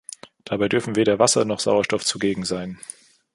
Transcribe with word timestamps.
Dabei 0.45 0.67
dürfen 0.67 0.95
weder 0.95 1.19
Wasser 1.19 1.45
noch 1.45 1.59
Sauerstoff 1.59 2.03
zugegen 2.03 2.43
sein. 2.43 2.79